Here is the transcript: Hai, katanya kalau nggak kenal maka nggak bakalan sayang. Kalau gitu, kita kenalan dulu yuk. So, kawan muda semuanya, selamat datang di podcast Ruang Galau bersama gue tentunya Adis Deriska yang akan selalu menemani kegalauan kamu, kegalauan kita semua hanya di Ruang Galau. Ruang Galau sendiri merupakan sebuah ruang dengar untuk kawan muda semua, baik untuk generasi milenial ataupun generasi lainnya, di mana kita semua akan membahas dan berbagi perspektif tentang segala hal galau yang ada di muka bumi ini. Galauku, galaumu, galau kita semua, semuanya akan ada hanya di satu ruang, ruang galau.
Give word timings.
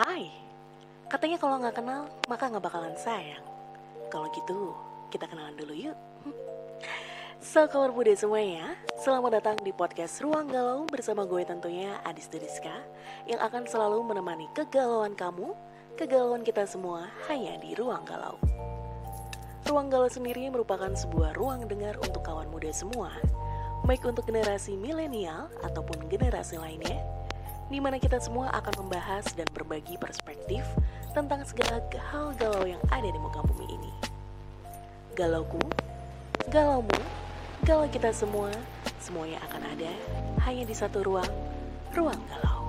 Hai, 0.00 0.32
katanya 1.12 1.36
kalau 1.36 1.60
nggak 1.60 1.76
kenal 1.76 2.08
maka 2.24 2.48
nggak 2.48 2.64
bakalan 2.64 2.96
sayang. 2.96 3.44
Kalau 4.08 4.32
gitu, 4.32 4.72
kita 5.12 5.28
kenalan 5.28 5.52
dulu 5.60 5.76
yuk. 5.76 5.98
So, 7.36 7.68
kawan 7.68 7.92
muda 7.92 8.16
semuanya, 8.16 8.80
selamat 9.04 9.30
datang 9.36 9.56
di 9.60 9.76
podcast 9.76 10.24
Ruang 10.24 10.48
Galau 10.48 10.88
bersama 10.88 11.28
gue 11.28 11.44
tentunya 11.44 12.00
Adis 12.08 12.32
Deriska 12.32 12.72
yang 13.28 13.44
akan 13.44 13.68
selalu 13.68 14.00
menemani 14.00 14.48
kegalauan 14.56 15.12
kamu, 15.12 15.52
kegalauan 16.00 16.48
kita 16.48 16.64
semua 16.64 17.04
hanya 17.28 17.60
di 17.60 17.76
Ruang 17.76 18.08
Galau. 18.08 18.40
Ruang 19.68 19.92
Galau 19.92 20.08
sendiri 20.08 20.48
merupakan 20.48 20.96
sebuah 20.96 21.36
ruang 21.36 21.68
dengar 21.68 22.00
untuk 22.00 22.24
kawan 22.24 22.48
muda 22.48 22.72
semua, 22.72 23.12
baik 23.84 24.08
untuk 24.08 24.24
generasi 24.24 24.80
milenial 24.80 25.52
ataupun 25.60 26.08
generasi 26.08 26.56
lainnya, 26.56 27.19
di 27.70 27.78
mana 27.78 28.02
kita 28.02 28.18
semua 28.18 28.50
akan 28.50 28.84
membahas 28.84 29.30
dan 29.38 29.46
berbagi 29.54 29.94
perspektif 29.96 30.66
tentang 31.14 31.46
segala 31.46 31.78
hal 32.10 32.34
galau 32.34 32.66
yang 32.66 32.82
ada 32.90 33.06
di 33.06 33.18
muka 33.22 33.46
bumi 33.46 33.66
ini. 33.70 33.92
Galauku, 35.14 35.62
galaumu, 36.50 37.00
galau 37.62 37.86
kita 37.86 38.10
semua, 38.10 38.50
semuanya 38.98 39.38
akan 39.46 39.62
ada 39.70 39.92
hanya 40.50 40.66
di 40.66 40.74
satu 40.74 41.06
ruang, 41.06 41.30
ruang 41.94 42.18
galau. 42.26 42.59